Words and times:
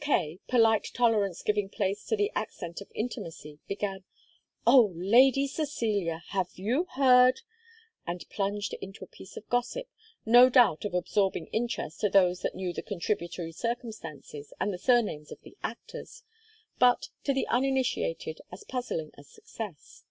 Kaye, 0.00 0.38
polite 0.48 0.86
tolerance 0.94 1.42
giving 1.42 1.68
place 1.68 2.06
to 2.06 2.16
the 2.16 2.32
accent 2.34 2.80
of 2.80 2.90
intimacy, 2.94 3.58
began: 3.68 4.04
"Oh, 4.66 4.94
Lady 4.96 5.46
Cecilia, 5.46 6.22
have 6.28 6.48
you 6.54 6.86
heard" 6.94 7.42
and 8.06 8.26
plunged 8.30 8.72
into 8.80 9.04
a 9.04 9.06
piece 9.06 9.36
of 9.36 9.46
gossip, 9.50 9.88
no 10.24 10.48
doubt 10.48 10.86
of 10.86 10.94
absorbing 10.94 11.48
interest 11.48 12.00
to 12.00 12.08
those 12.08 12.40
that 12.40 12.54
knew 12.54 12.72
the 12.72 12.80
contributory 12.80 13.52
circumstances 13.52 14.54
and 14.58 14.72
the 14.72 14.78
surnames 14.78 15.30
of 15.30 15.42
the 15.42 15.58
actors, 15.62 16.22
but 16.78 17.10
to 17.24 17.34
the 17.34 17.46
uninitiated 17.48 18.40
as 18.50 18.64
puzzling 18.64 19.10
as 19.18 19.28
success. 19.28 20.04